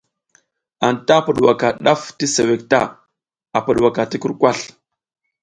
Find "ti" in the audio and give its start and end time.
2.17-2.25, 4.09-4.17